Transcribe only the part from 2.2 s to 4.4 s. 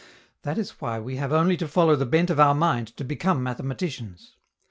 of our mind to become mathematicians.